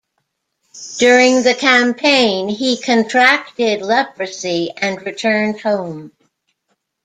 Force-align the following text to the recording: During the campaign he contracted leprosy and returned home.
During 0.97 1.43
the 1.43 1.53
campaign 1.53 2.49
he 2.49 2.81
contracted 2.81 3.83
leprosy 3.83 4.71
and 4.75 4.99
returned 5.05 5.61
home. 5.61 6.11